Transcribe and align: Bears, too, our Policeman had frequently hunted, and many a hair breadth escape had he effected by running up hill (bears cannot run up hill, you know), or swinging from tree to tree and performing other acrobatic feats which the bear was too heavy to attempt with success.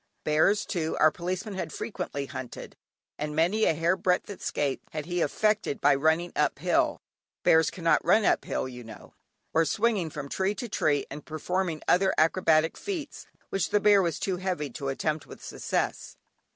Bears, 0.23 0.65
too, 0.65 0.97
our 0.99 1.11
Policeman 1.11 1.53
had 1.53 1.71
frequently 1.71 2.25
hunted, 2.25 2.75
and 3.19 3.35
many 3.35 3.65
a 3.65 3.75
hair 3.75 3.95
breadth 3.95 4.31
escape 4.31 4.81
had 4.89 5.05
he 5.05 5.21
effected 5.21 5.79
by 5.79 5.93
running 5.93 6.31
up 6.35 6.57
hill 6.57 7.03
(bears 7.43 7.69
cannot 7.69 8.03
run 8.03 8.25
up 8.25 8.43
hill, 8.43 8.67
you 8.67 8.83
know), 8.83 9.13
or 9.53 9.63
swinging 9.63 10.09
from 10.09 10.27
tree 10.27 10.55
to 10.55 10.67
tree 10.67 11.05
and 11.11 11.25
performing 11.27 11.83
other 11.87 12.15
acrobatic 12.17 12.77
feats 12.77 13.27
which 13.49 13.69
the 13.69 13.79
bear 13.79 14.01
was 14.01 14.17
too 14.17 14.37
heavy 14.37 14.71
to 14.71 14.87
attempt 14.89 15.27
with 15.27 15.45
success. 15.45 16.17